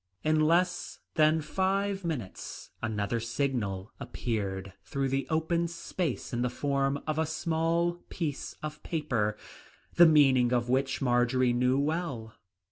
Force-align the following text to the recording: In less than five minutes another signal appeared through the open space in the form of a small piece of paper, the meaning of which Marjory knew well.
In 0.23 0.39
less 0.47 0.97
than 1.13 1.41
five 1.41 2.03
minutes 2.03 2.71
another 2.81 3.19
signal 3.19 3.91
appeared 3.99 4.73
through 4.83 5.09
the 5.09 5.27
open 5.29 5.67
space 5.67 6.33
in 6.33 6.41
the 6.41 6.49
form 6.49 7.03
of 7.05 7.19
a 7.19 7.25
small 7.27 8.01
piece 8.09 8.55
of 8.63 8.81
paper, 8.81 9.37
the 9.93 10.07
meaning 10.07 10.53
of 10.53 10.69
which 10.69 11.03
Marjory 11.03 11.53
knew 11.53 11.77
well. 11.77 12.33